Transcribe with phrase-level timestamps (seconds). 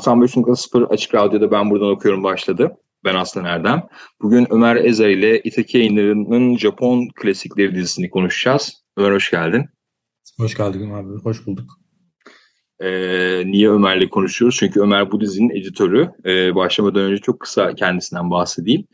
[0.00, 2.76] 95.0 Açık Radyo'da Ben Buradan Okuyorum başladı.
[3.04, 3.82] Ben Aslan Erdem.
[4.22, 8.84] Bugün Ömer Ezer ile İtaki Yayınları'nın Japon Klasikleri dizisini konuşacağız.
[8.96, 9.64] Ömer hoş geldin.
[10.38, 11.70] Hoş geldin abi, hoş bulduk.
[12.80, 14.56] Ee, niye Ömer'le konuşuyoruz?
[14.60, 16.10] Çünkü Ömer bu dizinin editörü.
[16.26, 18.84] Ee, başlamadan önce çok kısa kendisinden bahsedeyim.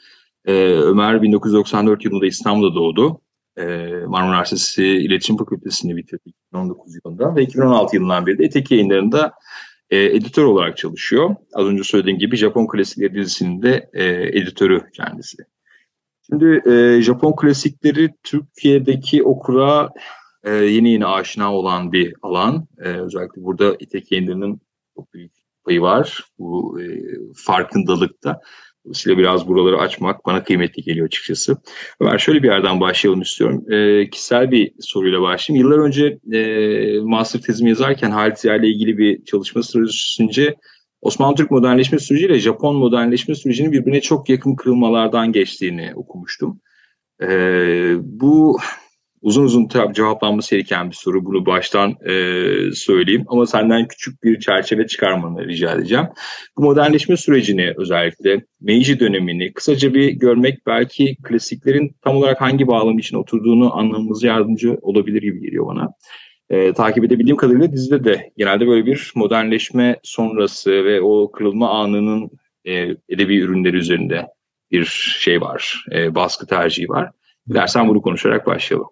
[0.45, 3.21] Ee, Ömer 1994 yılında İstanbul'da doğdu.
[3.57, 3.65] Ee,
[4.07, 9.33] Marmara Üniversitesi İletişim Fakültesini bitirdi 2019 yılında ve 2016 yılından beri de Eteki Yayınları'nda
[9.91, 11.37] e, editör olarak çalışıyor.
[11.55, 14.05] Az önce söylediğim gibi Japon Klasikleri dizisinin de e,
[14.39, 15.37] editörü kendisi.
[16.27, 19.91] Şimdi e, Japon klasikleri Türkiye'deki okura
[20.45, 22.67] e, yeni yeni aşina olan bir alan.
[22.79, 24.61] E, özellikle burada İtek Yayınları'nın
[24.97, 25.33] çok büyük
[25.65, 26.85] payı var bu e,
[27.37, 28.41] farkındalıkta.
[28.87, 31.57] Dolayısıyla biraz buraları açmak bana kıymetli geliyor açıkçası.
[32.01, 33.73] Ömer şöyle bir yerden başlayalım istiyorum.
[33.73, 35.67] E, kişisel bir soruyla başlayayım.
[35.67, 40.55] Yıllar önce e, master tezimi yazarken Halit Ziya ile ilgili bir çalışma sürecince
[41.03, 46.61] Osmanlı Türk modernleşme süreciyle Japon modernleşme sürecinin birbirine çok yakın kırılmalardan geçtiğini okumuştum.
[47.23, 47.29] E,
[48.01, 48.59] bu
[49.23, 51.25] uzun uzun cevaplanması gereken bir soru.
[51.25, 52.13] Bunu baştan e,
[52.75, 56.07] söyleyeyim ama senden küçük bir çerçeve çıkarmanı rica edeceğim.
[56.57, 62.99] Bu modernleşme sürecini özellikle Meiji dönemini kısaca bir görmek belki klasiklerin tam olarak hangi bağlam
[62.99, 65.89] için oturduğunu anlamamıza yardımcı olabilir gibi geliyor bana.
[66.51, 72.31] E, takip edebildiğim kadarıyla dizide de genelde böyle bir modernleşme sonrası ve o kırılma anının
[72.65, 72.73] e,
[73.09, 74.27] edebi ürünleri üzerinde
[74.71, 74.85] bir
[75.21, 77.11] şey var, e, baskı tercihi var.
[77.49, 78.89] Dilersen bunu konuşarak başlayalım.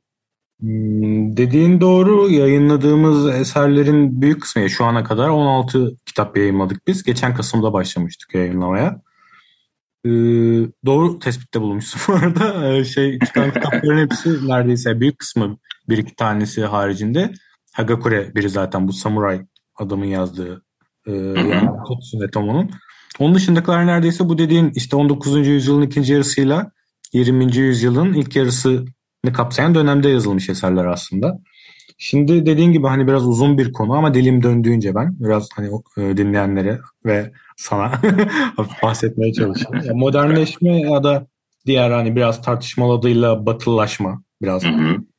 [0.60, 2.30] Hmm, dediğin doğru.
[2.30, 7.02] Yayınladığımız eserlerin büyük kısmı şu ana kadar 16 kitap yayınladık biz.
[7.02, 9.02] Geçen Kasım'da başlamıştık yayınlamaya.
[10.04, 10.10] Ee,
[10.86, 12.68] doğru tespitte bulunmuşsun bu arada.
[12.68, 17.32] Ee, şey, çıkan kitapların hepsi neredeyse büyük kısmı bir iki tanesi haricinde.
[17.72, 20.64] Hagakure biri zaten bu samuray adamın yazdığı
[21.06, 22.70] e, yani Tomo'nun.
[23.18, 25.46] Onun dışındakiler neredeyse bu dediğin işte 19.
[25.46, 26.70] yüzyılın ikinci yarısıyla
[27.12, 27.56] 20.
[27.56, 28.84] yüzyılın ilk yarısı
[29.32, 31.40] kapsayan dönemde yazılmış eserler aslında.
[31.98, 36.16] Şimdi dediğin gibi hani biraz uzun bir konu ama dilim döndüğünce ben biraz hani e,
[36.16, 37.92] dinleyenlere ve sana
[38.82, 39.80] bahsetmeye çalışıyorum.
[39.84, 41.26] Yani modernleşme ya da
[41.66, 44.22] diğer hani biraz tartışmalı adıyla batıllaşma.
[44.42, 44.62] Biraz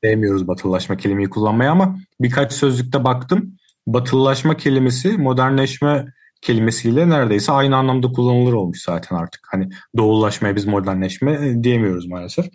[0.03, 3.57] sevmiyoruz batıllaşma kelimeyi kullanmaya ama birkaç sözlükte baktım.
[3.87, 6.05] Batıllaşma kelimesi modernleşme
[6.41, 9.41] kelimesiyle neredeyse aynı anlamda kullanılır olmuş zaten artık.
[9.51, 12.45] Hani doğullaşmaya biz modernleşme diyemiyoruz maalesef.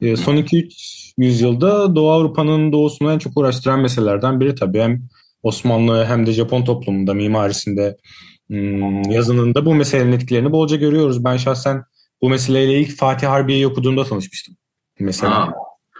[0.00, 4.80] E, son 2-3 yüzyılda Doğu Avrupa'nın doğusunu en çok uğraştıran meselelerden biri tabii.
[4.80, 5.02] Hem
[5.42, 7.96] Osmanlı hem de Japon toplumunda, mimarisinde,
[8.48, 11.24] hmm, yazınında bu meselenin etkilerini bolca görüyoruz.
[11.24, 11.84] Ben şahsen
[12.22, 14.56] bu meseleyle ilk Fatih Harbiye'yi okuduğumda tanışmıştım.
[15.00, 15.54] Mesela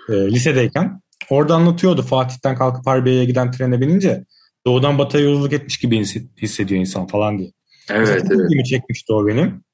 [0.09, 1.01] e, lisedeyken.
[1.31, 4.25] Orada anlatıyordu Fatih'ten kalkıp Harbiye'ye giden trene binince
[4.67, 6.05] doğudan batıya yolculuk etmiş gibi
[6.43, 7.53] hissediyor insan falan diye.
[7.91, 8.47] Evet, Mesela evet.
[8.47, 9.65] ilgimi çekmişti o benim.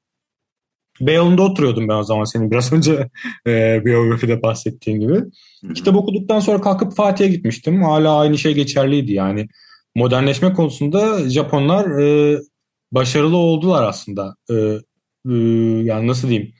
[1.01, 3.09] Beyoğlu'nda oturuyordum ben o zaman senin biraz önce
[3.47, 5.13] e, biyografide bahsettiğin gibi.
[5.13, 5.73] Hı-hı.
[5.73, 7.83] Kitap okuduktan sonra kalkıp Fatih'e gitmiştim.
[7.83, 9.47] Hala aynı şey geçerliydi yani.
[9.95, 12.37] Modernleşme konusunda Japonlar e,
[12.91, 14.35] başarılı oldular aslında.
[14.49, 14.53] E,
[15.29, 15.33] e,
[15.83, 16.53] yani nasıl diyeyim?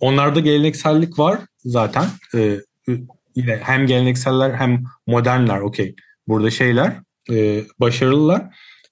[0.00, 2.04] Onlarda geleneksellik var zaten.
[2.34, 2.60] E,
[3.36, 5.94] yine hem gelenekseller hem modernler okey.
[6.28, 6.96] Burada şeyler
[7.30, 8.42] e, başarılılar.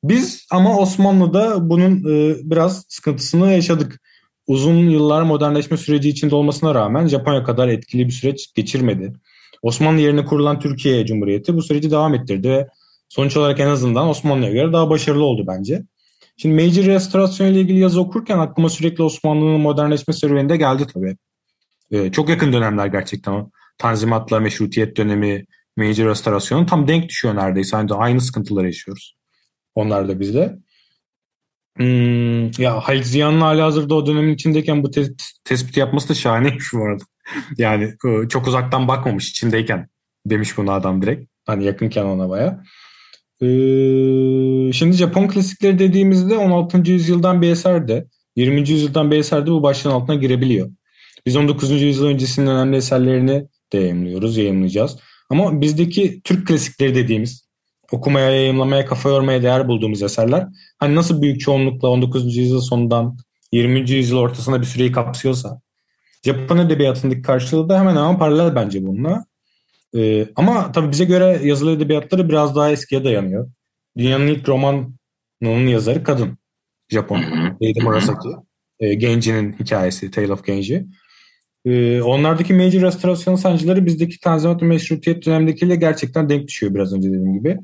[0.05, 4.01] Biz ama Osmanlı'da bunun e, biraz sıkıntısını yaşadık
[4.49, 9.13] uzun yıllar modernleşme süreci içinde olmasına rağmen Japonya kadar etkili bir süreç geçirmedi.
[9.63, 12.69] Osmanlı yerine kurulan Türkiye Cumhuriyeti bu süreci devam ettirdi ve
[13.09, 15.83] sonuç olarak en azından Osmanlı'ya göre daha başarılı oldu bence.
[16.37, 21.17] Şimdi Meiji Restorasyon ile ilgili yazı okurken aklıma sürekli Osmanlı'nın modernleşme serüveninde geldi tabii.
[21.91, 23.51] Ee, çok yakın dönemler gerçekten o.
[23.79, 25.45] Tanzimatla Meşrutiyet dönemi,
[25.77, 27.77] Meiji Restorasyonu tam denk düşüyor neredeyse.
[27.77, 29.17] Aynı, aynı sıkıntıları yaşıyoruz.
[29.75, 30.59] Onlar da bizde.
[31.79, 36.73] Hmm, ya Halit Ziya'nın hali hazırda o dönemin içindeyken bu tes- tespiti yapması da şahaneymiş
[36.73, 37.05] bu arada.
[37.59, 39.89] yani e, çok uzaktan bakmamış içindeyken
[40.27, 41.31] demiş bunu adam direkt.
[41.47, 42.63] Hani yakınken ona baya.
[43.41, 46.91] Ee, şimdi Japon klasikleri dediğimizde 16.
[46.91, 48.71] yüzyıldan bir eser de 20.
[48.71, 50.71] yüzyıldan bir eser de bu başlığın altına girebiliyor.
[51.27, 51.83] Biz 19.
[51.83, 54.99] yüzyıl öncesinin önemli eserlerini de yayımlıyoruz, yayımlayacağız.
[55.31, 57.48] Ama bizdeki Türk klasikleri dediğimiz
[57.93, 60.47] okumaya, yayımlamaya, kafa yormaya değer bulduğumuz eserler
[60.79, 62.37] hani nasıl büyük çoğunlukla 19.
[62.37, 63.17] yüzyıl sonundan
[63.53, 63.91] 20.
[63.91, 65.61] yüzyıl ortasında bir süreyi kapsıyorsa
[66.25, 69.25] Japon edebiyatındaki karşılığı da hemen hemen paralel bence bununla.
[69.97, 73.51] Ee, ama tabii bize göre yazılı edebiyatları biraz daha eskiye dayanıyor.
[73.97, 76.39] Dünyanın ilk romanının yazarı kadın.
[76.89, 77.23] Japon.
[77.63, 78.29] Lady Murasaki.
[78.81, 80.11] Ee, Genji'nin hikayesi.
[80.11, 80.87] Tale of Genji.
[81.65, 87.09] Ee, onlardaki Meiji restorasyon sancıları bizdeki Tanzimat ve Meşrutiyet dönemindekiyle gerçekten denk düşüyor biraz önce
[87.09, 87.59] dediğim gibi.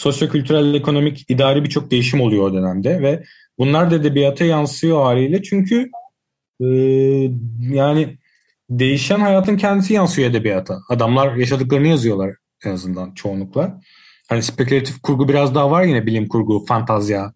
[0.00, 3.24] Sosyokültürel, ekonomik, idari birçok değişim oluyor o dönemde ve
[3.58, 5.90] bunlar da edebiyata yansıyor haliyle çünkü
[6.60, 6.66] e,
[7.60, 8.18] yani
[8.70, 10.78] değişen hayatın kendisi yansıyor edebiyata.
[10.88, 13.80] Adamlar yaşadıklarını yazıyorlar en azından çoğunlukla.
[14.28, 17.32] Hani spekülatif kurgu biraz daha var yine bilim kurgu, fantazya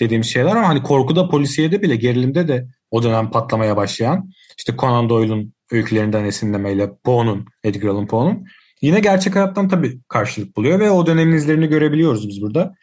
[0.00, 5.08] dediğimiz şeyler ama hani korkuda, polisiyede bile, gerilimde de o dönem patlamaya başlayan işte Conan
[5.08, 8.46] Doyle'un öykülerinden esinlemeyle Poe'nun, Edgar Allan Poe'nun
[8.84, 12.74] yine gerçek hayattan tabii karşılık buluyor ve o dönemin izlerini görebiliyoruz biz burada.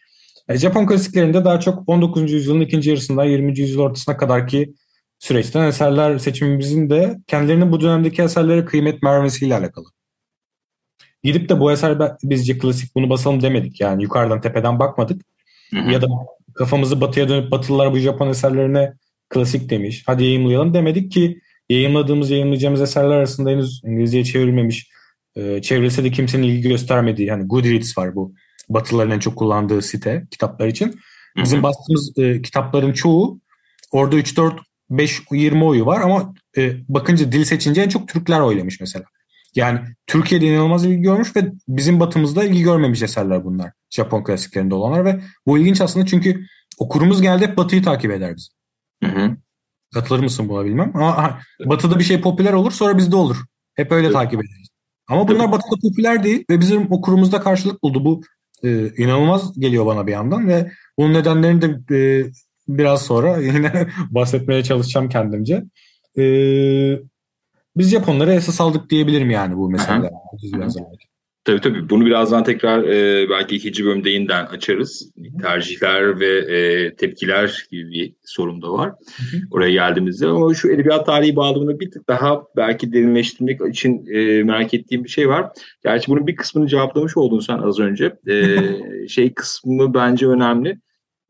[0.49, 2.31] E, Japon klasiklerinde daha çok 19.
[2.31, 3.59] yüzyılın ikinci yarısından 20.
[3.59, 4.73] yüzyıl ortasına kadar ki
[5.19, 9.85] süreçten eserler seçimimizin de kendilerinin bu dönemdeki eserlere kıymet vermesiyle alakalı.
[11.23, 13.81] Gidip de bu eser bizce klasik bunu basalım demedik.
[13.81, 15.21] Yani yukarıdan tepeden bakmadık.
[15.73, 15.91] Hı hı.
[15.91, 16.07] Ya da
[16.53, 18.93] kafamızı batıya dönüp batılılar bu Japon eserlerine
[19.29, 20.03] klasik demiş.
[20.05, 24.91] Hadi yayınlayalım demedik ki yayınladığımız yayınlayacağımız eserler arasında henüz İngilizceye çevrilmemiş.
[25.35, 28.33] E, çevrilse de kimsenin ilgi göstermediği hani Goodreads var bu.
[28.69, 30.99] Batılıların en çok kullandığı site kitaplar için.
[31.37, 31.63] Bizim hı hı.
[31.63, 33.39] bastığımız e, kitapların çoğu
[33.91, 34.59] orada 3-4
[34.91, 39.05] 5-20 oyu var ama e, bakınca dil seçince en çok Türkler oylamış mesela.
[39.55, 43.71] Yani Türkiye'de inanılmaz ilgi görmüş ve bizim batımızda ilgi görmemiş eserler bunlar.
[43.89, 46.45] Japon klasiklerinde olanlar ve bu ilginç aslında çünkü
[46.77, 48.47] okurumuz geldi hep batıyı takip eder bizi.
[49.03, 49.37] Hı hı.
[49.93, 50.91] Katılır mısın buna bilmem.
[50.95, 53.37] Ama batıda bir şey popüler olur sonra bizde olur.
[53.73, 54.13] Hep öyle evet.
[54.13, 54.60] takip ederiz.
[55.11, 55.51] Ama bunlar evet.
[55.51, 58.05] batıda popüler değil ve bizim okurumuzda karşılık buldu.
[58.05, 58.21] Bu
[58.63, 62.31] e, inanılmaz geliyor bana bir yandan ve bunun nedenlerini de e,
[62.67, 65.63] biraz sonra yine bahsetmeye çalışacağım kendimce.
[66.17, 66.99] Ee,
[67.77, 70.11] biz Japonlara esas aldık diyebilirim yani bu mesele.
[71.45, 71.89] Tabii tabii.
[71.89, 75.11] Bunu birazdan tekrar e, belki ikinci bölümde yeniden açarız.
[75.41, 78.89] Tercihler ve e, tepkiler gibi bir sorum da var.
[78.89, 79.41] Hı hı.
[79.51, 80.27] Oraya geldiğimizde.
[80.27, 85.09] Ama şu edebiyat tarihi bağlamında bir tık daha belki derinleştirmek için e, merak ettiğim bir
[85.09, 85.51] şey var.
[85.83, 88.13] Gerçi bunun bir kısmını cevaplamış oldun sen az önce.
[88.27, 88.57] E,
[89.07, 90.79] şey kısmı bence önemli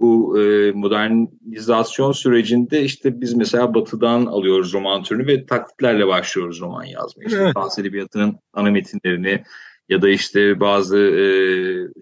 [0.02, 6.84] bu e, modernizasyon sürecinde işte biz mesela batıdan alıyoruz roman türünü ve taklitlerle başlıyoruz roman
[6.84, 7.28] yazmaya.
[7.28, 7.54] İşte evet.
[7.54, 9.44] Fransız Edebiyatı'nın ana metinlerini
[9.92, 11.26] ya da işte bazı e,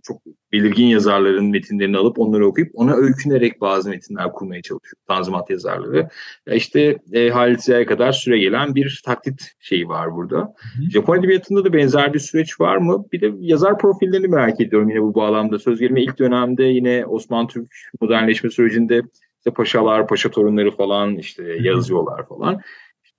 [0.04, 0.22] çok
[0.52, 6.10] belirgin yazarların metinlerini alıp onları okuyup ona öykünerek bazı metinler kurmaya çalışıyor Tanzimat yazarları.
[6.48, 10.38] Ya işte e, Halit Ziya'ya kadar süre gelen bir taklit şeyi var burada.
[10.38, 10.92] Hı.
[10.92, 13.06] Japon edebiyatında da benzer bir süreç var mı?
[13.14, 15.60] Bir de yazar profillerini merak ediyorum yine bu bağlamda.
[15.60, 17.72] Söz gelimi ilk dönemde yine Osmanlı Türk
[18.02, 19.02] modernleşme sürecinde
[19.38, 22.62] işte paşalar, paşa torunları falan işte yazıyorlar falan.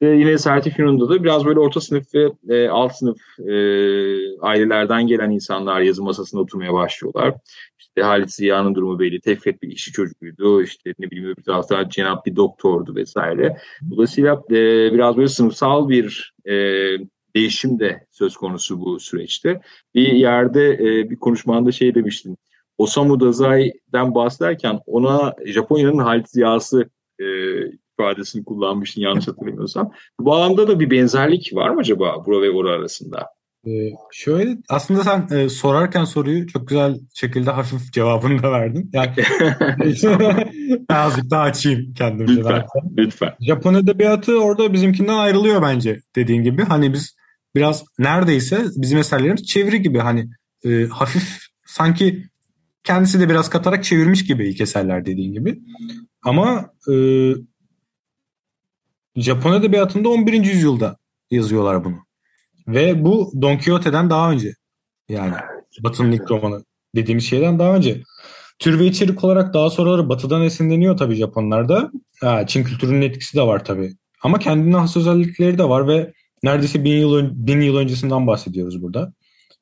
[0.01, 3.53] E, yine Sertif Yunan'da da biraz böyle orta sınıf ve e, alt sınıf e,
[4.41, 7.35] ailelerden gelen insanlar yazı masasına oturmaya başlıyorlar.
[7.79, 9.21] İşte Halit Ziya'nın durumu belli.
[9.21, 10.63] Tevfik bir işçi çocuğuydu.
[10.63, 13.57] İşte ne bileyim bir tarafta Cenap bir doktordu vesaire.
[13.91, 14.55] Dolayısıyla e,
[14.93, 16.55] biraz böyle sınıfsal bir e,
[17.37, 19.61] değişim de söz konusu bu süreçte.
[19.95, 22.37] Bir yerde e, bir konuşmanda şey demiştin.
[22.79, 26.91] Osamu Dazai'den bahsederken ona Japonya'nın Halit Ziya'sı
[27.21, 27.25] e,
[28.01, 29.91] ifadesini kullanmıştın yanlış hatırlamıyorsam.
[30.21, 33.27] Bu bağlamda da bir benzerlik var mı acaba bura ve ora arasında?
[33.67, 38.91] Ee, şöyle aslında sen e, sorarken soruyu çok güzel şekilde hafif cevabını da verdin.
[38.93, 39.11] Yani
[40.89, 42.35] azıcık daha açayım kendimce.
[42.35, 42.65] Lütfen,
[42.97, 43.35] lütfen.
[43.41, 46.63] Japon edebiyatı orada bizimkinden ayrılıyor bence dediğin gibi.
[46.63, 47.17] Hani biz
[47.55, 50.29] biraz neredeyse bizim eserlerimiz çeviri gibi hani
[50.65, 52.25] e, hafif sanki
[52.85, 55.61] kendisi de biraz katarak çevirmiş gibi ilk eserler dediğin gibi.
[56.23, 56.95] Ama e,
[59.17, 60.33] Japon edebiyatında 11.
[60.33, 60.97] yüzyılda
[61.31, 61.97] yazıyorlar bunu.
[62.69, 64.55] Ve bu Don Quixote'den daha önce.
[65.09, 65.35] Yani
[65.81, 66.65] Batı'nın ilk romanı
[66.97, 68.03] dediğimiz şeyden daha önce.
[68.59, 71.91] Tür ve içerik olarak daha sonraları Batı'dan esinleniyor tabii Japonlarda.
[72.21, 73.93] Ha, Çin kültürünün etkisi de var tabii.
[74.23, 76.13] Ama kendine has özellikleri de var ve
[76.43, 79.13] neredeyse bin yıl, bin yıl öncesinden bahsediyoruz burada.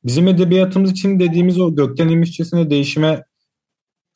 [0.05, 3.25] Bizim edebiyatımız için dediğimiz o gökten inmişçesine değişime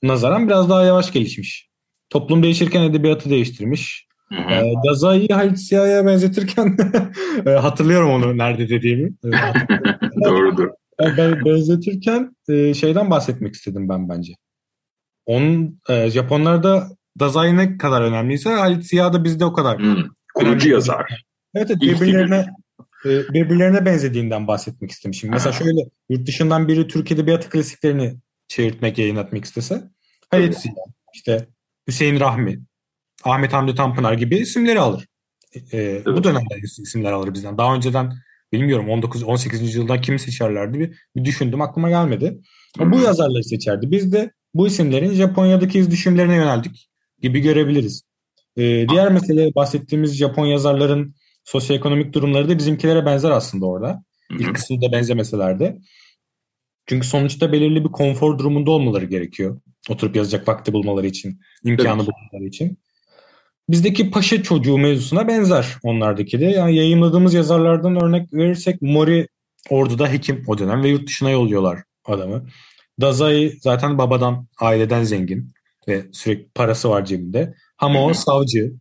[0.02, 1.68] nazaran biraz daha yavaş gelişmiş.
[2.10, 4.06] Toplum değişirken edebiyatı değiştirmiş.
[4.32, 6.76] E, Gazai'yi Halit Siyah'a benzetirken
[7.46, 9.12] e, hatırlıyorum onu nerede dediğimi.
[10.22, 10.68] E, Doğrudur.
[11.00, 14.32] Ben benzetirken e, şeyden bahsetmek istedim ben bence.
[15.26, 16.88] Onun e, Japonlarda
[17.20, 19.78] Dazai ne kadar önemliyse Halit Siyah da bizde o kadar.
[19.78, 20.04] Hmm.
[20.34, 21.24] Kurucu yazar.
[21.54, 22.46] Evet, evet birbirlerine
[23.04, 25.30] e, birbirlerine benzediğinden bahsetmek istemişim.
[25.30, 28.16] Mesela şöyle yurt dışından biri Türk Edebiyatı klasiklerini
[28.48, 29.82] çevirtmek, yayınlatmak istese
[30.30, 30.74] Halit Ziya,
[31.14, 31.46] işte
[31.88, 32.60] Hüseyin Rahmi,
[33.24, 35.06] Ahmet Hamdi Tanpınar gibi isimleri alır.
[35.72, 37.58] E, bu dönemde isimler alır bizden.
[37.58, 38.12] Daha önceden
[38.52, 39.76] bilmiyorum 19-18.
[39.76, 42.40] yılda kimi seçerlerdi bir, bir düşündüm aklıma gelmedi.
[42.78, 43.90] Ama bu yazarları seçerdi.
[43.90, 46.88] Biz de bu isimlerin Japonya'daki iz düşümlerine yöneldik
[47.22, 48.02] gibi görebiliriz.
[48.56, 51.14] Ee, diğer mesele bahsettiğimiz Japon yazarların
[51.44, 54.04] sosyoekonomik durumları da bizimkilere benzer aslında orada.
[54.30, 55.78] İlk kısımda benzemeseler de.
[56.86, 59.60] Çünkü sonuçta belirli bir konfor durumunda olmaları gerekiyor.
[59.88, 62.12] Oturup yazacak vakti bulmaları için, imkanı evet.
[62.12, 62.78] bulmaları için.
[63.68, 66.44] Bizdeki paşa çocuğu mevzusuna benzer onlardaki de.
[66.44, 69.28] Yani yayınladığımız yazarlardan örnek verirsek Mori
[69.70, 72.46] orduda hekim o dönem ve yurt dışına yolluyorlar adamı.
[73.00, 75.52] Dazai zaten babadan, aileden zengin
[75.88, 77.54] ve sürekli parası var cebinde.
[77.76, 78.72] Hamo savcı.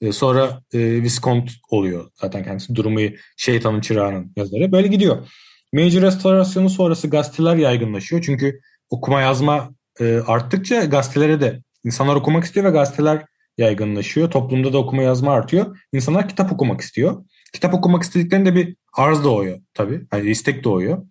[0.00, 2.74] E, sonra e, Viscount oluyor zaten kendisi.
[2.74, 3.00] Durumu
[3.36, 4.72] şeytanın çırağının yazarı.
[4.72, 5.28] Böyle gidiyor.
[5.72, 8.22] Meiji restorasyonu sonrası gazeteler yaygınlaşıyor.
[8.22, 9.70] Çünkü okuma yazma
[10.00, 13.24] e, arttıkça gazetelere de insanlar okumak istiyor ve gazeteler
[13.60, 14.30] yaygınlaşıyor.
[14.30, 15.78] Toplumda da okuma yazma artıyor.
[15.92, 17.24] İnsanlar kitap okumak istiyor.
[17.52, 20.06] Kitap okumak istediklerinde bir arz doğuyor tabii.
[20.12, 21.06] Yani istek doğuyor.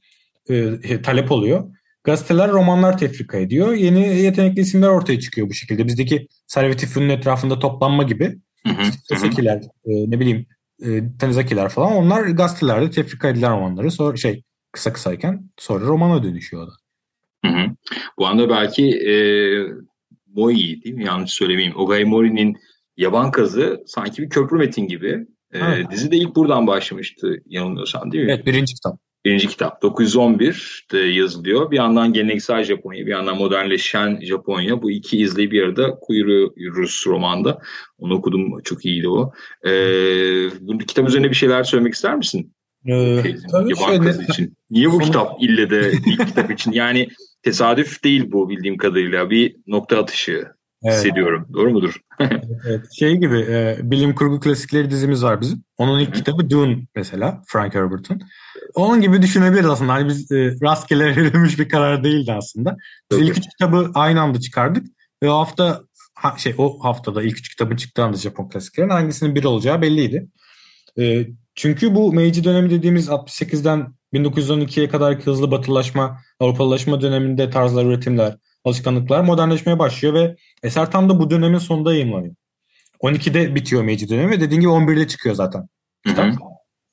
[0.49, 1.75] E, talep oluyor.
[2.03, 3.73] Gazeteler romanlar tefrika ediyor.
[3.73, 5.87] Yeni yetenekli isimler ortaya çıkıyor bu şekilde.
[5.87, 8.37] Bizdeki Servet İfün'ün etrafında toplanma gibi.
[9.17, 10.45] Sekiler, e, ne bileyim
[10.85, 16.67] e, Tanizakiler falan onlar gazetelerde tefrika edilen romanları sonra şey kısa kısayken sonra romana dönüşüyor
[16.67, 16.71] da.
[17.45, 17.65] Hı hı.
[18.17, 19.13] Bu anda belki e,
[20.35, 21.05] Moi değil mi?
[21.05, 21.75] Yanlış söylemeyeyim.
[21.77, 22.57] Ogai Mori'nin
[22.97, 25.27] Yaban Kazı sanki bir köprü metin gibi.
[25.53, 25.91] E, evet.
[25.91, 28.31] Dizi de ilk buradan başlamıştı yanılmıyorsam değil mi?
[28.31, 28.99] Evet birinci kitap.
[29.25, 31.71] Birinci kitap 911'de yazılıyor.
[31.71, 34.81] Bir yandan geleneksel Japonya, bir yandan modernleşen Japonya.
[34.81, 37.61] Bu iki izleyi bir arada koyuyoruz romanda.
[37.97, 39.31] Onu okudum, çok iyiydi o.
[39.65, 39.71] Ee,
[40.59, 42.53] bu kitap üzerine bir şeyler söylemek ister misin?
[42.85, 44.23] Ee, şey, tabii şöyle.
[44.29, 44.57] için.
[44.69, 46.71] Niye bu kitap ille de ilk kitap için?
[46.71, 47.07] Yani
[47.43, 49.29] tesadüf değil bu bildiğim kadarıyla.
[49.29, 50.45] Bir nokta atışı
[50.83, 50.95] evet.
[50.95, 51.47] hissediyorum.
[51.53, 51.95] Doğru mudur?
[52.19, 52.85] evet, evet.
[52.99, 55.63] Şey gibi e, bilim kurgu klasikleri dizimiz var bizim.
[55.77, 58.21] Onun ilk kitabı Dune mesela Frank Herbert'ın.
[58.75, 59.93] Onun gibi düşünebiliriz aslında.
[59.93, 62.77] Hani biz e, rastgele verilmiş bir karar değildi aslında.
[63.11, 64.87] Biz ilk üç kitabı aynı anda çıkardık.
[65.23, 65.81] Ve o hafta
[66.15, 70.27] ha, şey o haftada ilk üç kitabın çıktığı anda Japon klasiklerin hangisinin biri olacağı belliydi.
[70.99, 78.37] E, çünkü bu Meiji dönemi dediğimiz 68'den 1912'ye kadar hızlı batılaşma, Avrupalılaşma döneminde tarzlar, üretimler,
[78.65, 82.35] alışkanlıklar modernleşmeye başlıyor ve eser tam da bu dönemin sonunda yayınlanıyor.
[83.01, 85.67] 12'de bitiyor Meiji dönemi ve dediğin gibi 11'de çıkıyor zaten.
[86.07, 86.33] Kitap.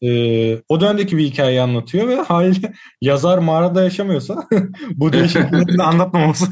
[0.03, 4.49] Ee, o dönemdeki bir hikayeyi anlatıyor ve haliyle yazar mağarada yaşamıyorsa
[4.91, 6.47] bu değişiklikleri anlatmaması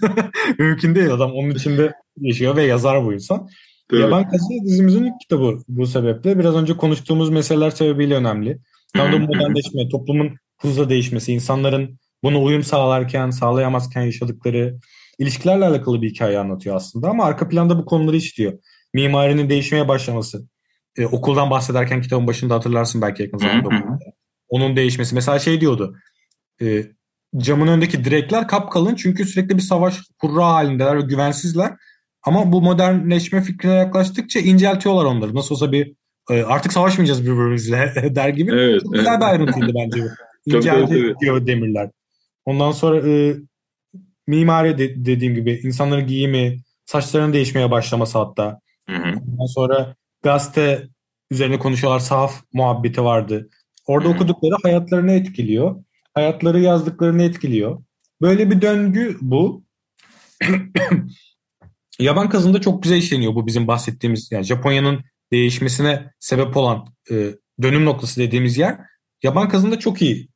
[0.59, 1.13] mümkün değil.
[1.13, 3.49] Adam onun içinde yaşıyor ve yazar bu insan.
[3.93, 4.03] Evet.
[4.03, 6.39] Yaban Kazı dizimizin ilk kitabı bu sebeple.
[6.39, 8.59] Biraz önce konuştuğumuz meseleler sebebiyle önemli.
[8.97, 14.79] Tam da modernleşme, toplumun hızla değişmesi, insanların bunu uyum sağlarken, sağlayamazken yaşadıkları
[15.19, 17.09] ilişkilerle alakalı bir hikaye anlatıyor aslında.
[17.09, 18.59] Ama arka planda bu konuları işliyor.
[18.95, 20.49] Mimarinin değişmeye başlaması,
[20.97, 23.99] e, okuldan bahsederken kitabın başında hatırlarsın belki yakın zamanda.
[24.49, 25.15] Onun değişmesi.
[25.15, 25.97] Mesela şey diyordu.
[26.63, 26.85] E,
[27.37, 31.73] camın önündeki direkler kapkalın çünkü sürekli bir savaş kurra halindeler ve güvensizler.
[32.23, 35.35] Ama bu modernleşme fikrine yaklaştıkça inceltiyorlar onları.
[35.35, 35.95] Nasıl olsa bir
[36.31, 38.53] e, artık savaşmayacağız birbirimizle der gibi.
[38.53, 39.21] Evet, Çok güzel evet.
[39.21, 40.09] bir ayrıntıydı bence bu.
[40.47, 41.91] İnceltiyor demirler.
[42.45, 43.37] Ondan sonra e,
[44.27, 48.61] mimari de, dediğim gibi insanların giyimi, saçlarının değişmeye başlaması hatta.
[48.89, 49.21] Hı hı.
[49.33, 50.89] Ondan sonra gazete
[51.31, 52.01] üzerine konuşuyorlar.
[52.01, 53.49] Sahaf muhabbeti vardı.
[53.87, 54.15] Orada hmm.
[54.15, 55.85] okudukları hayatlarını etkiliyor.
[56.15, 57.83] Hayatları yazdıklarını etkiliyor.
[58.21, 59.65] Böyle bir döngü bu.
[61.99, 67.85] Yaban kazında çok güzel işleniyor bu bizim bahsettiğimiz yani Japonya'nın değişmesine sebep olan e, dönüm
[67.85, 68.79] noktası dediğimiz yer.
[69.23, 70.29] Yaban kazında çok iyi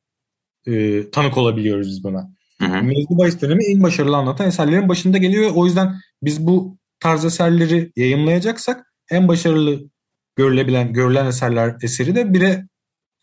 [0.73, 2.29] e, tanık olabiliyoruz biz buna.
[2.59, 5.51] Mevzu bahis dönemi en başarılı anlatan eserlerin başında geliyor.
[5.55, 9.89] O yüzden biz bu tarz eserleri yayınlayacaksak en başarılı
[10.35, 12.67] görülebilen görülen eserler eseri de bire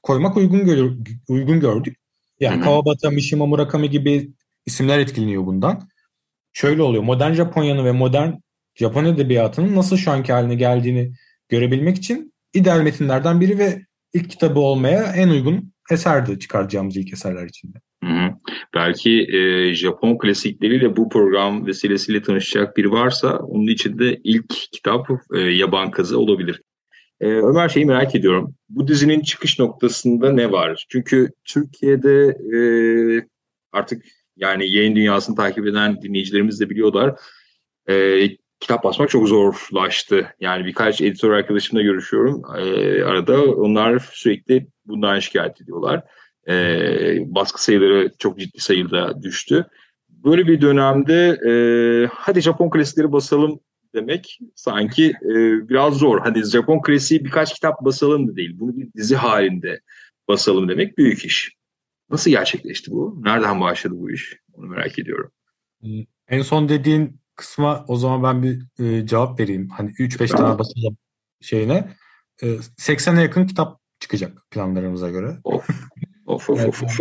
[0.02, 0.92] koymak uygun gör,
[1.28, 1.96] uygun gördük.
[2.40, 4.30] Yani Kawabata, Mishima Murakami gibi
[4.66, 5.88] isimler etkileniyor bundan.
[6.52, 7.02] Şöyle oluyor.
[7.02, 8.32] Modern Japonya'nın ve modern
[8.74, 11.12] Japon edebiyatının nasıl şu anki haline geldiğini
[11.48, 17.46] görebilmek için ideal metinlerden biri ve ilk kitabı olmaya en uygun eserdi çıkaracağımız ilk eserler
[17.46, 17.78] içinde.
[18.04, 18.30] Hı hı.
[18.74, 25.08] Belki e, Japon klasikleriyle bu program vesilesiyle tanışacak biri varsa onun için de ilk kitap
[25.34, 26.62] e, Yaban Kazı olabilir.
[27.20, 28.54] E, Ömer şeyi merak ediyorum.
[28.68, 30.86] Bu dizinin çıkış noktasında ne var?
[30.88, 32.58] Çünkü Türkiye'de e,
[33.72, 34.04] artık
[34.36, 37.14] yani yayın dünyasını takip eden dinleyicilerimiz de biliyorlar.
[37.88, 37.94] E,
[38.60, 40.34] kitap basmak çok zorlaştı.
[40.40, 42.42] Yani birkaç editör arkadaşımla görüşüyorum.
[42.58, 46.04] E, arada onlar sürekli bundan şikayet ediyorlar.
[46.48, 46.54] E,
[47.26, 49.66] baskı sayıları çok ciddi sayıda düştü.
[50.08, 51.52] Böyle bir dönemde e,
[52.12, 53.60] hadi Japon klasikleri basalım
[53.94, 55.34] demek sanki e,
[55.68, 56.20] biraz zor.
[56.20, 58.50] Hadi Japon klasiği birkaç kitap basalım da değil.
[58.54, 59.80] Bunu bir dizi halinde
[60.28, 61.56] basalım demek büyük iş.
[62.10, 63.22] Nasıl gerçekleşti bu?
[63.24, 64.36] Nereden başladı bu iş?
[64.52, 65.30] Onu merak ediyorum.
[66.28, 69.68] En son dediğin kısma o zaman ben bir e, cevap vereyim.
[69.68, 70.96] Hani 3-5 tane basalım
[71.40, 71.96] şeyine.
[72.42, 75.36] E, 80'e yakın kitap çıkacak planlarımıza göre.
[75.44, 75.68] Of.
[76.26, 76.82] Of of of.
[76.82, 77.00] of.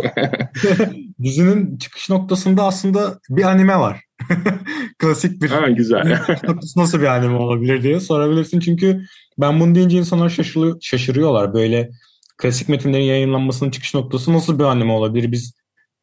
[1.22, 4.04] Dizinin çıkış noktasında aslında bir anime var.
[4.98, 5.50] Klasik bir.
[5.50, 6.20] Ha, güzel.
[6.76, 8.60] nasıl bir anime olabilir diye sorabilirsin.
[8.60, 9.02] Çünkü
[9.38, 11.54] ben bunu deyince insanlar şaşırıyor, şaşırıyorlar.
[11.54, 11.90] Böyle
[12.38, 15.32] klasik metinlerin yayınlanmasının çıkış noktası nasıl bir anime olabilir?
[15.32, 15.54] Biz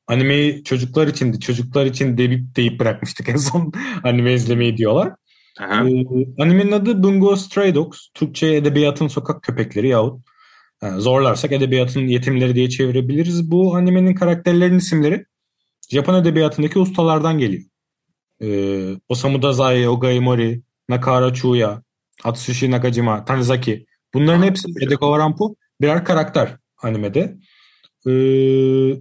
[0.07, 1.39] animeyi çocuklar içindi.
[1.39, 5.13] Çocuklar için deyip deyip bırakmıştık en son anime izlemeyi diyorlar.
[5.59, 5.89] Aha.
[5.89, 6.05] Ee,
[6.39, 7.99] animenin adı Bungo Stray Dogs.
[8.13, 10.21] Türkçe edebiyatın sokak köpekleri yahut
[10.83, 13.51] yani zorlarsak edebiyatın yetimleri diye çevirebiliriz.
[13.51, 15.25] Bu animenin karakterlerinin isimleri
[15.89, 17.63] Japon edebiyatındaki ustalardan geliyor.
[18.41, 21.83] Ee, Osamu Dazai, Ogai Mori, Nakahara Chuya,
[22.23, 23.85] Atsushi Nakajima, Tanizaki.
[24.13, 27.37] Bunların hepsi Edeko Rampo birer karakter animede.
[28.05, 28.11] Ee,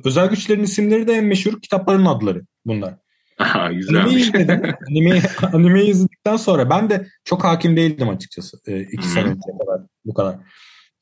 [0.05, 2.95] özel güçlerin isimleri de en meşhur kitapların adları bunlar.
[3.39, 4.23] Aha, Animeyi güzelmiş.
[4.29, 4.63] izledim.
[4.91, 8.59] animeyi, animeyi izledikten sonra ben de çok hakim değildim açıkçası.
[8.67, 10.37] E, iki sene önce kadar bu kadar.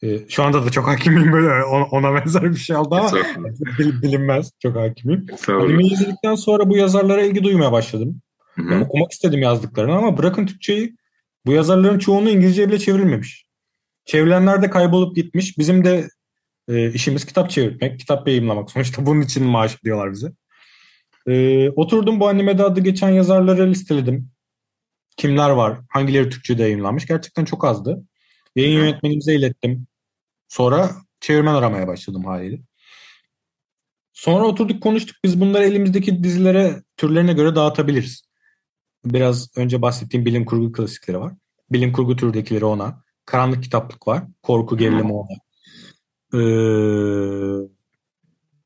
[0.03, 3.11] E, şu anda da çok hakimim böyle ona, ona benzer bir şey oldu ama
[3.79, 5.27] bil- bilinmez çok hakimim.
[5.49, 8.21] Animeyi izledikten sonra bu yazarlara ilgi duymaya başladım.
[8.55, 10.97] Hı Yani okumak istedim yazdıklarını ama bırakın Türkçeyi
[11.47, 13.45] bu yazarların çoğunu İngilizce bile çevrilmemiş.
[14.05, 15.59] Çevrilenler de kaybolup gitmiş.
[15.59, 16.09] Bizim de
[16.71, 18.71] e, işimiz kitap çevirmek, kitap yayımlamak.
[18.71, 20.33] Sonuçta bunun için maaş diyorlar bize.
[21.27, 24.31] E, oturdum bu animede adı geçen yazarları listeledim.
[25.17, 25.79] Kimler var?
[25.89, 27.07] Hangileri Türkçe'de yayınlanmış?
[27.07, 28.05] Gerçekten çok azdı.
[28.57, 29.87] Yayın yönetmenimize ilettim.
[30.49, 32.61] Sonra çevirmen aramaya başladım haliyle.
[34.13, 35.17] Sonra oturduk konuştuk.
[35.25, 38.23] Biz bunları elimizdeki dizilere türlerine göre dağıtabiliriz.
[39.05, 41.33] Biraz önce bahsettiğim bilim kurgu klasikleri var.
[41.71, 43.03] Bilim kurgu türdekileri ona.
[43.27, 44.25] Karanlık kitaplık var.
[44.43, 45.50] Korku gerilimi ona.
[46.35, 46.39] Ee,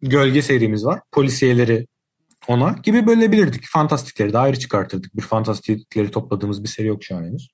[0.02, 1.00] gölge serimiz var.
[1.12, 1.86] Polisiyeleri
[2.48, 3.64] ona gibi bölebilirdik.
[3.66, 5.16] Fantastikleri de ayrı çıkartırdık.
[5.16, 7.48] Bir fantastikleri topladığımız bir seri yok şu an henüz.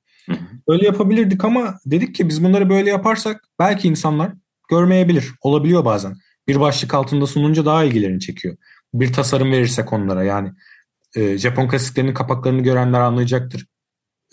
[0.68, 4.32] Böyle yapabilirdik ama dedik ki biz bunları böyle yaparsak belki insanlar
[4.70, 5.30] görmeyebilir.
[5.42, 6.16] Olabiliyor bazen.
[6.48, 8.56] Bir başlık altında sununca daha ilgilerini çekiyor.
[8.94, 10.52] Bir tasarım verirsek onlara yani
[11.16, 13.66] e, Japon klasiklerinin kapaklarını görenler anlayacaktır.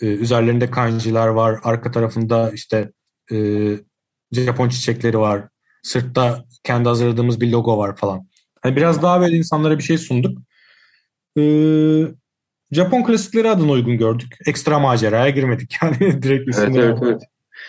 [0.00, 1.60] E, üzerlerinde kanjiler var.
[1.62, 2.92] Arka tarafında işte
[3.32, 3.36] e,
[4.32, 5.48] Japon çiçekleri var.
[5.82, 8.28] Sırtta kendi hazırladığımız bir logo var falan.
[8.62, 10.38] Hani biraz daha böyle insanlara bir şey sunduk.
[11.38, 11.42] E,
[12.72, 14.38] Japon klasikleri adına uygun gördük.
[14.46, 17.22] Ekstra maceraya girmedik yani direkt Evet isimleri evet evet.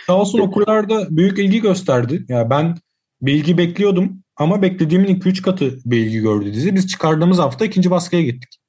[0.07, 2.25] Sağ olsun okurlar da büyük ilgi gösterdi.
[2.29, 2.75] Ya ben
[3.21, 6.75] bilgi bekliyordum ama beklediğimin 2-3 katı bir ilgi gördü dizi.
[6.75, 8.59] Biz çıkardığımız hafta ikinci baskıya gittik.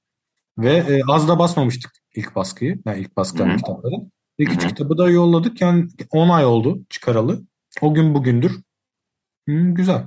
[0.59, 2.79] Ve e, az da basmamıştık ilk baskıyı.
[2.87, 3.95] Yani ilk baskıdan kitapları.
[4.41, 4.69] Hı.
[4.69, 5.61] kitabı da yolladık.
[5.61, 7.43] Yani 10 ay oldu çıkaralı.
[7.81, 8.53] O gün bugündür.
[9.51, 10.03] Hı, güzel.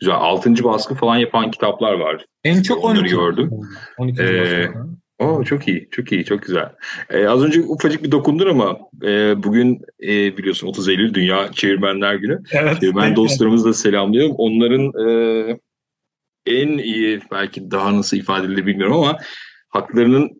[0.00, 0.14] Güzel.
[0.14, 2.26] Altıncı baskı falan yapan kitaplar var.
[2.44, 3.14] En çok Onları 12.
[3.14, 3.50] gördüm.
[3.98, 4.22] 12.
[4.22, 4.90] Ee, baskı.
[5.18, 6.72] Oo, çok iyi, çok iyi, çok güzel.
[7.10, 12.14] Ee, az önce ufacık bir dokundun ama e, bugün e, biliyorsun 30 Eylül Dünya Çevirmenler
[12.14, 12.42] Günü.
[12.52, 12.80] Evet.
[12.80, 14.34] Çevirmen dostlarımızı da selamlıyorum.
[14.38, 15.58] Onların e,
[16.46, 19.18] en iyi, belki daha nasıl ifade edilir bilmiyorum ama
[19.68, 20.39] haklarının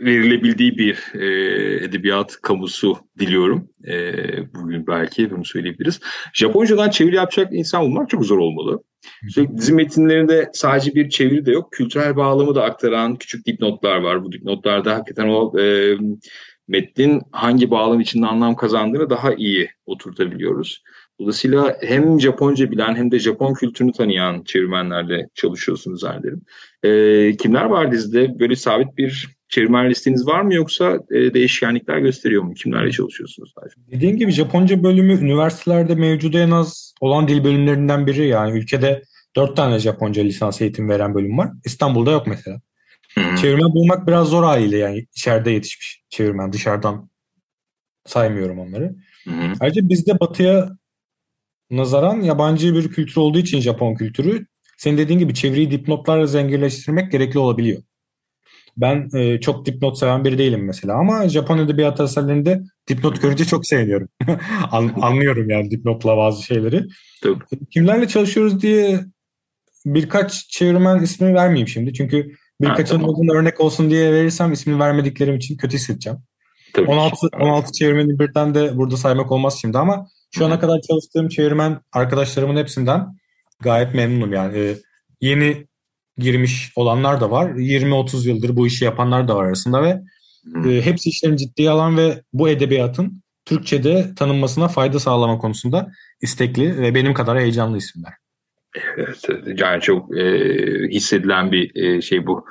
[0.00, 3.68] verilebildiği bir e, edebiyat kamusu diliyorum.
[3.88, 4.12] E,
[4.54, 6.00] bugün belki bunu söyleyebiliriz.
[6.34, 8.82] Japoncadan çeviri yapacak insan bulmak çok zor olmalı.
[9.28, 11.72] Sürekli dizi metinlerinde sadece bir çeviri de yok.
[11.72, 14.24] Kültürel bağlamı da aktaran küçük dipnotlar var.
[14.24, 15.96] Bu dipnotlarda hakikaten o e,
[16.68, 20.82] metnin hangi bağlam içinde anlam kazandığını daha iyi oturtabiliyoruz.
[21.20, 26.42] Dolayısıyla hem Japonca bilen hem de Japon kültürünü tanıyan çevirmenlerle çalışıyorsunuz zannederim.
[26.82, 28.38] E, kimler var dizide?
[28.38, 32.54] Böyle sabit bir çevirmen listeniz var mı yoksa e, değişkenlikler gösteriyor mu?
[32.54, 33.54] Kimlerle çalışıyorsunuz?
[33.92, 38.26] Dediğim gibi Japonca bölümü üniversitelerde mevcut en az olan dil bölümlerinden biri.
[38.26, 39.02] Yani ülkede
[39.36, 41.50] 4 tane Japonca lisans eğitim veren bölüm var.
[41.64, 42.60] İstanbul'da yok mesela.
[43.36, 47.10] Çevirmen bulmak biraz zor haliyle yani içeride yetişmiş çevirmen dışarıdan
[48.06, 48.94] saymıyorum onları.
[49.60, 50.76] Ayrıca bizde batıya
[51.70, 54.46] nazaran yabancı bir kültür olduğu için Japon kültürü
[54.78, 57.82] senin dediğin gibi çeviriyi dipnotlarla zenginleştirmek gerekli olabiliyor.
[58.76, 63.66] Ben e, çok dipnot seven biri değilim mesela ama Japon edebiyat eserlerinde dipnot görünce çok
[63.66, 64.08] seviniyorum.
[64.70, 66.86] An- anlıyorum yani dipnotla bazı şeyleri.
[67.22, 67.66] Tabii.
[67.70, 69.00] Kimlerle çalışıyoruz diye
[69.86, 71.94] birkaç çevirmen ismi vermeyeyim şimdi.
[71.94, 73.28] Çünkü birkaçının tamam.
[73.32, 76.18] örnek olsun diye verirsem ismini vermediklerim için kötü hissedeceğim.
[76.72, 77.36] Tabii 16 ki.
[77.40, 82.56] 16 çevirmeni birden de burada saymak olmaz şimdi ama şu ana kadar çalıştığım çevirmen arkadaşlarımın
[82.56, 83.06] hepsinden
[83.60, 84.58] gayet memnunum yani.
[84.58, 84.76] Ee,
[85.20, 85.66] yeni
[86.20, 87.50] girmiş olanlar da var.
[87.50, 90.00] 20-30 yıldır bu işi yapanlar da var arasında ve
[90.70, 96.94] e, hepsi işlerini ciddiye alan ve bu edebiyatın Türkçe'de tanınmasına fayda sağlama konusunda istekli ve
[96.94, 98.12] benim kadar heyecanlı isimler.
[98.96, 100.24] Evet, yani çok e,
[100.90, 102.46] hissedilen bir e, şey bu.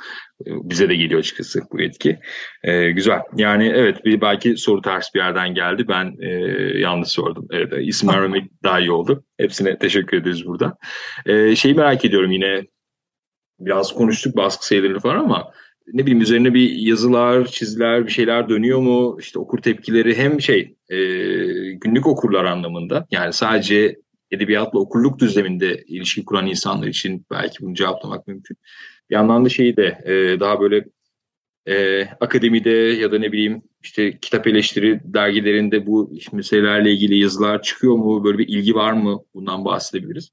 [0.45, 2.19] Bize de geliyor açıkçası bu etki.
[2.63, 3.19] E, güzel.
[3.35, 5.87] Yani evet bir belki soru ters bir yerden geldi.
[5.87, 6.29] Ben e,
[6.79, 7.47] yanlış sordum.
[7.51, 9.23] Evet, isim vermemek daha iyi oldu.
[9.37, 10.77] Hepsine teşekkür ederiz burada.
[11.25, 12.63] E, şeyi merak ediyorum yine
[13.59, 15.51] biraz konuştuk baskı sayılarını falan ama
[15.93, 19.17] ne bileyim üzerine bir yazılar, çiziler, bir şeyler dönüyor mu?
[19.19, 20.97] İşte okur tepkileri hem şey e,
[21.71, 23.99] günlük okurlar anlamında yani sadece
[24.31, 28.57] edebiyatla okurluk düzleminde ilişki kuran insanlar için belki bunu cevaplamak mümkün.
[29.09, 30.85] Bir yandan da şeyi de e, daha böyle
[31.67, 37.95] e, akademide ya da ne bileyim işte kitap eleştiri dergilerinde bu meselelerle ilgili yazılar çıkıyor
[37.95, 38.23] mu?
[38.23, 39.19] Böyle bir ilgi var mı?
[39.33, 40.29] Bundan bahsedebiliriz.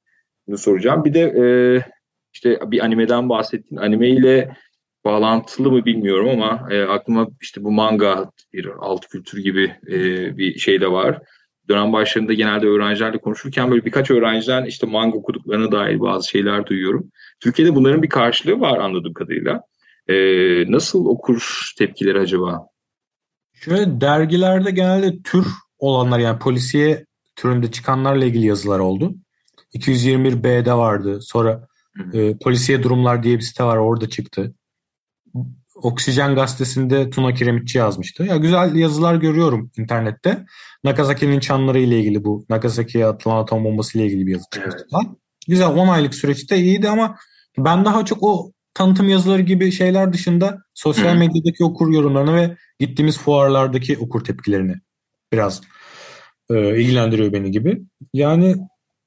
[0.46, 1.04] Bunu soracağım.
[1.04, 1.44] Bir de e,
[2.36, 3.76] işte bir animeden bahsettin.
[3.76, 4.56] Anime ile
[5.04, 9.96] bağlantılı mı bilmiyorum ama e, aklıma işte bu manga bir alt kültür gibi e,
[10.38, 11.18] bir şey de var.
[11.68, 17.10] Dönem başlarında genelde öğrencilerle konuşurken böyle birkaç öğrenciden işte manga okuduklarına dair bazı şeyler duyuyorum.
[17.40, 19.62] Türkiye'de bunların bir karşılığı var anladığım kadarıyla.
[20.08, 20.14] E,
[20.72, 22.66] nasıl okur tepkileri acaba?
[23.52, 25.46] Şöyle dergilerde genelde tür
[25.78, 27.04] olanlar yani polisiye
[27.36, 29.14] türünde çıkanlarla ilgili yazılar oldu.
[29.74, 31.18] 221B'de vardı.
[31.22, 31.68] Sonra
[32.12, 34.54] e, polisiye durumlar diye bir site var orada çıktı.
[35.74, 38.24] Oksijen gazetesinde Tuna Kiremitçi yazmıştı.
[38.24, 40.44] Ya güzel yazılar görüyorum internette.
[40.84, 44.86] Nagasaki'nin çanları ile ilgili bu Nagasaki'ye atılan atom bombası ile ilgili bir yazı çıkmıştı.
[44.94, 45.10] Evet.
[45.48, 47.16] Güzel 10 aylık süreçte iyiydi ama
[47.58, 53.18] ben daha çok o tanıtım yazıları gibi şeyler dışında sosyal medyadaki okur yorumlarını ve gittiğimiz
[53.18, 54.74] fuarlardaki okur tepkilerini
[55.32, 55.60] biraz
[56.50, 57.82] e, ilgilendiriyor beni gibi.
[58.12, 58.56] Yani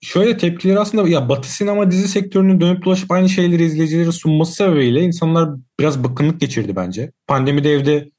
[0.01, 5.01] şöyle tepkileri aslında ya Batı sinema dizi sektörünün dönüp dolaşıp aynı şeyleri izleyicilere sunması sebebiyle
[5.01, 7.11] insanlar biraz bıkkınlık geçirdi bence.
[7.27, 8.09] Pandemide evde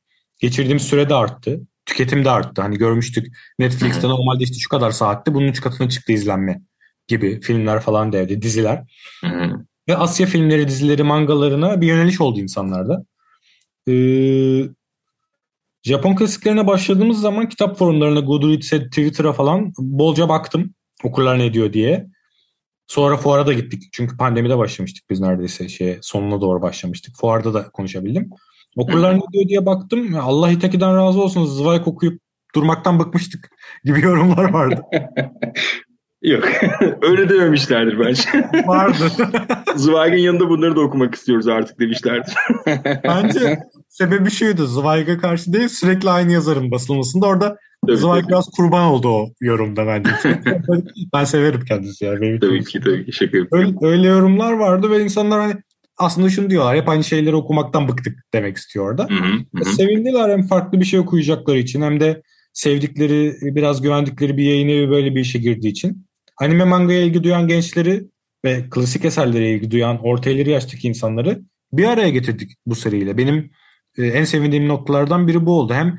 [0.40, 1.60] geçirdiğim süre de arttı.
[1.86, 2.62] Tüketim de arttı.
[2.62, 6.60] Hani görmüştük Netflix'te normalde işte şu kadar saatte bunun üç katına çıktı izlenme
[7.08, 8.82] gibi filmler falan da evde diziler.
[9.88, 13.04] Ve Asya filmleri, dizileri, mangalarına bir yöneliş oldu insanlarda.
[13.88, 14.62] Ee,
[15.82, 22.06] Japon klasiklerine başladığımız zaman kitap forumlarına, Goodreads'e, Twitter'a falan bolca baktım okurlar ne diyor diye.
[22.86, 23.82] Sonra fuara da gittik.
[23.92, 27.16] Çünkü pandemide başlamıştık biz neredeyse şeye sonuna doğru başlamıştık.
[27.16, 28.30] Fuarda da konuşabildim.
[28.76, 30.14] Okurlar ne diyor diye baktım.
[30.20, 31.46] Allah Itaki'den razı olsun.
[31.46, 32.20] Zweig okuyup
[32.54, 33.50] durmaktan bıkmıştık
[33.84, 34.82] gibi yorumlar vardı.
[36.22, 36.44] Yok.
[37.02, 38.22] Öyle dememişlerdir bence.
[38.66, 39.12] Vardı.
[39.76, 42.34] Zweig'in yanında bunları da okumak istiyoruz artık demişlerdir.
[43.04, 43.58] bence
[44.00, 44.66] sebebi şuydu.
[44.66, 47.26] Zweig'e karşı değil sürekli aynı yazarın basılmasında.
[47.26, 50.10] Orada Tabii, Zweig biraz kurban oldu o yorumda bence.
[51.14, 52.20] ben severim kendisi yani.
[52.20, 55.54] Benim tabii ki tabii ki şaka öyle, öyle yorumlar vardı ve insanlar hani
[55.98, 56.76] aslında şunu diyorlar.
[56.76, 59.06] Hep aynı şeyleri okumaktan bıktık demek istiyor orada.
[59.10, 59.64] Hı hı, hı.
[59.64, 64.90] Sevindiler hem farklı bir şey okuyacakları için hem de sevdikleri, biraz güvendikleri bir yayın evi
[64.90, 66.06] böyle bir işe girdiği için.
[66.36, 68.04] Anime mangaya ilgi duyan gençleri
[68.44, 71.40] ve klasik eserlere ilgi duyan orta ileri yaştaki insanları
[71.72, 73.18] bir araya getirdik bu seriyle.
[73.18, 73.50] Benim e,
[73.98, 75.74] en sevindiğim noktalardan biri bu oldu.
[75.74, 75.98] Hem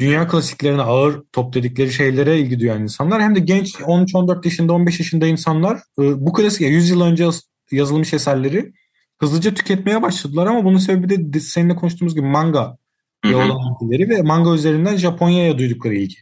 [0.00, 4.98] dünya klasiklerine ağır top dedikleri şeylere ilgi duyan insanlar hem de genç 13-14 yaşında 15
[4.98, 7.28] yaşında insanlar e, bu klasik 100 yıl önce
[7.70, 8.72] yazılmış eserleri
[9.18, 12.76] hızlıca tüketmeye başladılar ama bunun sebebi de seninle konuştuğumuz gibi manga
[13.24, 16.16] olan ilgileri ve manga üzerinden Japonya'ya duydukları ilgi.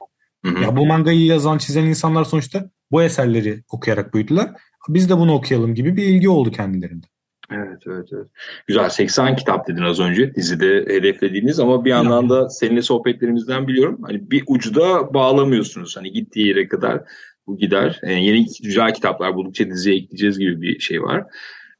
[0.44, 0.62] Hı hı.
[0.62, 4.52] Ya bu mangayı yazan, çizen insanlar sonuçta bu eserleri okuyarak büyüdüler.
[4.88, 7.06] Biz de bunu okuyalım gibi bir ilgi oldu kendilerinde.
[7.50, 8.26] Evet, evet, evet.
[8.66, 8.90] Güzel.
[8.90, 13.98] 80 kitap dedin az önce dizide hedeflediğiniz ama bir yandan da seninle sohbetlerimizden biliyorum.
[14.02, 15.96] Hani bir ucuda bağlamıyorsunuz.
[15.96, 17.02] Hani gittiği yere kadar
[17.46, 18.00] bu gider.
[18.02, 21.24] Yani yeni güzel kitaplar buldukça diziye ekleyeceğiz gibi bir şey var.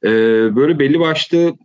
[0.03, 0.09] Ee,
[0.55, 1.55] böyle belli başlı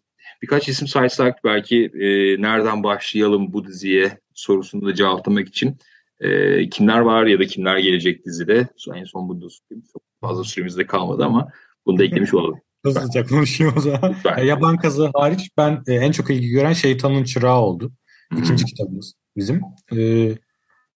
[0.42, 5.76] birkaç isim saysak belki e, nereden başlayalım bu diziye sorusunu da cevaplamak için
[6.20, 8.68] e, kimler var ya da kimler gelecek dizide.
[8.94, 9.46] En son bunu da
[9.92, 11.48] çok fazla süremiz de kalmadı ama
[11.86, 12.60] bunu da eklemiş olalım.
[12.84, 14.14] Hızlıca konuşayım o zaman.
[14.16, 14.44] Lütfen.
[14.44, 17.92] Yaban Kazı hariç ben e, en çok ilgi gören Şeytanın Çırağı oldu.
[18.38, 19.60] İkinci kitabımız bizim.
[19.96, 20.30] E,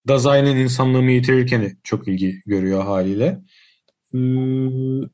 [0.09, 3.41] Dazai'nin insanlığımı yitirirken çok ilgi görüyor haliyle.
[4.15, 4.19] E,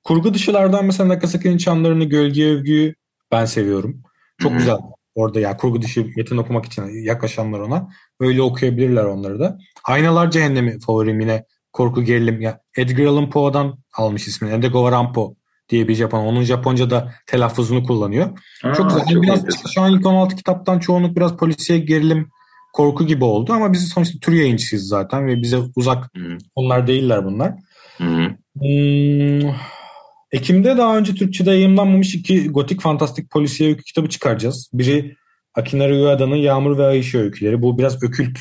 [0.04, 2.94] kurgu dışılardan mesela Nakasaki'nin çanlarını, Gölge Övgü'yü
[3.32, 4.02] ben seviyorum.
[4.38, 4.76] Çok güzel.
[5.14, 7.88] Orada ya kurgu dışı metin okumak için yaklaşanlar ona.
[8.20, 9.58] Öyle okuyabilirler onları da.
[9.84, 12.40] Aynalar Cehennemi favorim yine korku gerilim.
[12.40, 14.52] Ya Edgar Allan Poe'dan almış ismini.
[14.52, 15.36] Edgar Rampo
[15.70, 16.24] diye bir Japon.
[16.24, 18.38] Onun Japonca da telaffuzunu kullanıyor.
[18.64, 19.06] Aa, çok güzel.
[19.06, 22.30] Çok biraz, şu an ilk 16 kitaptan çoğunluk biraz polisiye gerilim
[22.72, 26.38] korku gibi oldu ama biz sonuçta tür yayıncısıyız zaten ve bize uzak Hı-hı.
[26.54, 27.54] onlar değiller bunlar.
[27.96, 29.50] Hmm,
[30.32, 34.70] Ekim'de daha önce Türkçe'de yayınlanmamış iki gotik fantastik polisiye öykü kitabı çıkaracağız.
[34.72, 35.16] Biri
[35.54, 37.62] Akina Ryuada'nın Yağmur ve Ayşe öyküleri.
[37.62, 38.38] Bu biraz ökült,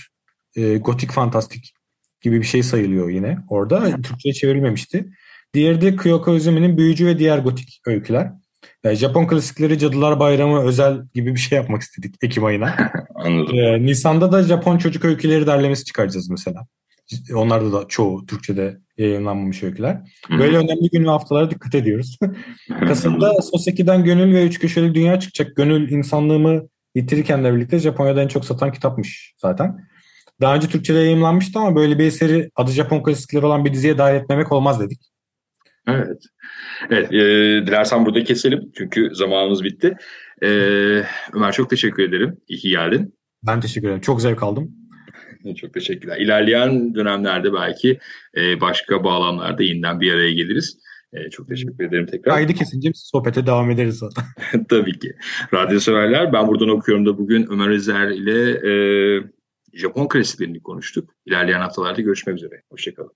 [0.55, 1.73] e, gotik fantastik
[2.21, 4.01] gibi bir şey sayılıyor yine orada.
[4.01, 5.09] Türkçe'ye çevrilmemişti.
[5.53, 8.31] Diğeri de Kyoka Uzumi'nin Büyücü ve Diğer Gotik Öyküler.
[8.83, 12.91] Yani Japon klasikleri Cadılar Bayramı özel gibi bir şey yapmak istedik Ekim ayına.
[13.15, 13.59] Anladım.
[13.59, 16.67] Ee, Nisan'da da Japon çocuk öyküleri derlemesi çıkaracağız mesela.
[17.35, 20.01] Onlarda da çoğu Türkçe'de yayınlanmamış öyküler.
[20.29, 20.63] Böyle Hı-hı.
[20.63, 22.17] önemli gün ve haftalara dikkat ediyoruz.
[22.87, 25.55] Kasım'da Soseki'den Gönül ve Üç Köşeli Dünya çıkacak.
[25.55, 26.61] Gönül insanlığımı
[26.95, 29.87] yitirirkenle birlikte Japonya'da en çok satan kitapmış zaten.
[30.41, 34.15] Daha önce Türkçe'de yayınlanmıştı ama böyle bir eseri adı Japon klasikleri olan bir diziye dahil
[34.15, 35.01] etmemek olmaz dedik.
[35.95, 36.23] Evet.
[36.89, 37.17] Evet, e,
[37.67, 39.97] dilersen burada keselim çünkü zamanımız bitti.
[40.43, 40.47] E,
[41.33, 42.37] Ömer çok teşekkür ederim.
[42.47, 43.13] İyi ki geldin.
[43.43, 44.01] Ben teşekkür ederim.
[44.01, 44.71] Çok zevk aldım.
[45.61, 46.17] Çok teşekkürler.
[46.17, 47.99] İlerleyen dönemlerde belki
[48.37, 50.77] e, başka bağlamlarda yeniden bir araya geliriz.
[51.13, 52.35] E, çok teşekkür ederim tekrar.
[52.35, 54.23] Kaydı kesince sohbete devam ederiz zaten.
[54.69, 55.15] Tabii ki.
[55.53, 59.23] Radyo severler ben buradan okuyorum da bugün Ömer Özer ile e,
[59.73, 61.09] Japon klasiklerini konuştuk.
[61.25, 62.61] İlerleyen haftalarda görüşmek üzere.
[62.71, 63.11] Hoşçakalın.